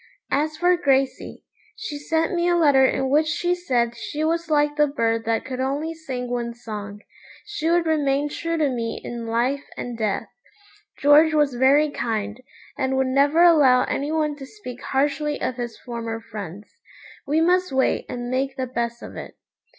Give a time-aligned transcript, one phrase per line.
[0.31, 1.43] As for Gracey,
[1.75, 5.45] she sent me a letter in which she said she was like the bird that
[5.45, 7.01] could only sing one song.
[7.45, 10.27] She would remain true to me in life and death.
[10.97, 12.41] George was very kind,
[12.75, 16.79] and would never allow any one to speak harshly of his former friends.
[17.27, 19.35] We must wait and make the best of it.